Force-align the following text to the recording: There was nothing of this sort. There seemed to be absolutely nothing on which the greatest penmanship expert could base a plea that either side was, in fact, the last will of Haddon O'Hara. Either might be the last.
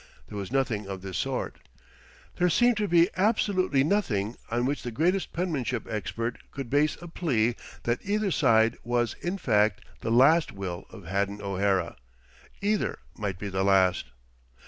There 0.29 0.37
was 0.39 0.51
nothing 0.51 0.87
of 0.87 1.03
this 1.03 1.19
sort. 1.19 1.57
There 2.37 2.49
seemed 2.49 2.77
to 2.77 2.87
be 2.87 3.11
absolutely 3.15 3.83
nothing 3.83 4.35
on 4.49 4.65
which 4.65 4.81
the 4.81 4.89
greatest 4.89 5.31
penmanship 5.31 5.85
expert 5.87 6.39
could 6.49 6.71
base 6.71 6.97
a 7.03 7.07
plea 7.07 7.55
that 7.83 8.01
either 8.03 8.31
side 8.31 8.77
was, 8.83 9.13
in 9.21 9.37
fact, 9.37 9.81
the 9.99 10.09
last 10.11 10.51
will 10.53 10.85
of 10.89 11.05
Haddon 11.05 11.39
O'Hara. 11.39 11.97
Either 12.61 12.97
might 13.15 13.37
be 13.37 13.47
the 13.49 13.63
last. 13.63 14.05